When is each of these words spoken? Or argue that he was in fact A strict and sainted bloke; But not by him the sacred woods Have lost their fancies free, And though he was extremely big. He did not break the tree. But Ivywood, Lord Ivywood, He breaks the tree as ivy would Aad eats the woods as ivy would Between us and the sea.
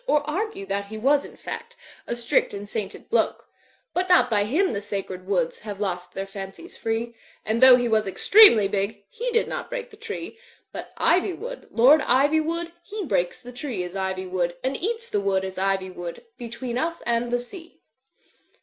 Or 0.07 0.27
argue 0.27 0.65
that 0.65 0.87
he 0.87 0.97
was 0.97 1.23
in 1.25 1.35
fact 1.37 1.75
A 2.07 2.15
strict 2.15 2.55
and 2.55 2.67
sainted 2.67 3.07
bloke; 3.07 3.47
But 3.93 4.09
not 4.09 4.31
by 4.31 4.45
him 4.45 4.73
the 4.73 4.81
sacred 4.81 5.27
woods 5.27 5.59
Have 5.59 5.79
lost 5.79 6.13
their 6.13 6.25
fancies 6.25 6.75
free, 6.75 7.13
And 7.45 7.61
though 7.61 7.75
he 7.75 7.87
was 7.87 8.07
extremely 8.07 8.67
big. 8.67 9.03
He 9.11 9.29
did 9.29 9.47
not 9.47 9.69
break 9.69 9.91
the 9.91 9.97
tree. 9.97 10.39
But 10.71 10.91
Ivywood, 10.97 11.67
Lord 11.69 12.01
Ivywood, 12.01 12.71
He 12.81 13.05
breaks 13.05 13.43
the 13.43 13.51
tree 13.53 13.83
as 13.83 13.95
ivy 13.95 14.25
would 14.25 14.55
Aad 14.63 14.75
eats 14.77 15.07
the 15.07 15.21
woods 15.21 15.45
as 15.45 15.59
ivy 15.59 15.91
would 15.91 16.25
Between 16.35 16.79
us 16.79 17.03
and 17.05 17.29
the 17.29 17.37
sea. 17.37 17.79